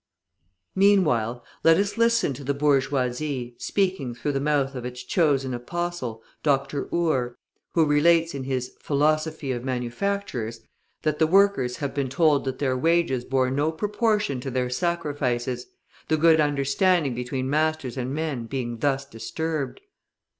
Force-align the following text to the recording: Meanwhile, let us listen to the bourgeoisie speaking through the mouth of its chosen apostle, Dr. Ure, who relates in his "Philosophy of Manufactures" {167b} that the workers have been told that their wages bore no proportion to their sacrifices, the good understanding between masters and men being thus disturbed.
Meanwhile, 0.75 1.45
let 1.63 1.77
us 1.77 1.95
listen 1.95 2.33
to 2.33 2.43
the 2.43 2.55
bourgeoisie 2.55 3.53
speaking 3.59 4.15
through 4.15 4.31
the 4.31 4.39
mouth 4.39 4.73
of 4.73 4.83
its 4.83 5.03
chosen 5.03 5.53
apostle, 5.53 6.23
Dr. 6.41 6.89
Ure, 6.91 7.37
who 7.73 7.85
relates 7.85 8.33
in 8.33 8.45
his 8.45 8.71
"Philosophy 8.79 9.51
of 9.51 9.63
Manufactures" 9.63 10.61
{167b} 10.61 10.63
that 11.03 11.19
the 11.19 11.27
workers 11.27 11.77
have 11.77 11.93
been 11.93 12.09
told 12.09 12.45
that 12.45 12.57
their 12.57 12.75
wages 12.75 13.23
bore 13.25 13.51
no 13.51 13.71
proportion 13.71 14.39
to 14.39 14.49
their 14.49 14.71
sacrifices, 14.71 15.67
the 16.07 16.17
good 16.17 16.41
understanding 16.41 17.13
between 17.13 17.47
masters 17.47 17.95
and 17.95 18.11
men 18.11 18.47
being 18.47 18.79
thus 18.79 19.05
disturbed. 19.05 19.81